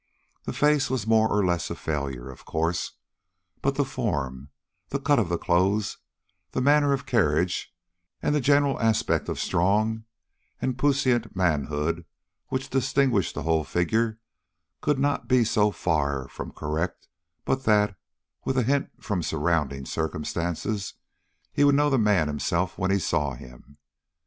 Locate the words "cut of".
4.99-5.29